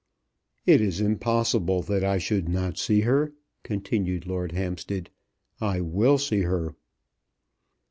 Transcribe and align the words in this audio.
"It 0.65 0.81
is 0.81 0.99
impossible 0.99 1.83
that 1.83 2.03
I 2.03 2.17
should 2.17 2.49
not 2.49 2.79
see 2.79 3.01
her," 3.01 3.33
continued 3.61 4.25
Lord 4.25 4.51
Hampstead. 4.51 5.11
"I 5.61 5.79
will 5.81 6.17
see 6.17 6.41
her." 6.41 6.73